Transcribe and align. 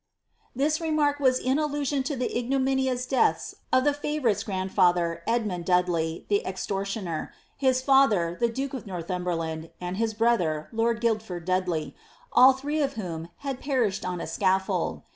Tin's 0.57 0.81
remark 0.81 1.19
was 1.19 1.37
in 1.37 1.59
allusion 1.59 2.01
to 2.01 2.15
the 2.15 2.35
ignominious 2.35 3.05
deaths 3.05 3.53
of 3.71 3.83
the 3.83 3.91
4* 3.91 4.19
▼ourite's 4.19 4.45
i^ndfdther, 4.45 5.19
Edmund 5.27 5.65
Dudley 5.65 6.25
the 6.27 6.43
extortioner; 6.43 7.31
his 7.55 7.83
fiithef, 7.83 8.39
th« 8.39 8.51
duke 8.51 8.73
of 8.73 8.87
Northumberland; 8.87 9.69
and 9.79 9.97
his 9.97 10.15
brother, 10.15 10.69
lord 10.71 11.01
Guildford 11.01 11.45
Dadleyy— 11.45 11.93
«D 12.35 12.53
three 12.59 12.81
of 12.81 12.93
whom 12.93 13.29
had 13.45 13.59
perished 13.59 14.03
on 14.03 14.19
a 14.19 14.25
scaffold. 14.25 15.03